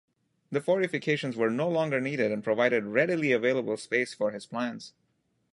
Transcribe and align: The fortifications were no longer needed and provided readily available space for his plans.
The 0.51 0.61
fortifications 0.61 1.35
were 1.35 1.51
no 1.51 1.69
longer 1.69 2.01
needed 2.01 2.31
and 2.31 2.43
provided 2.43 2.85
readily 2.85 3.31
available 3.33 3.77
space 3.77 4.15
for 4.15 4.31
his 4.31 4.47
plans. 4.47 4.93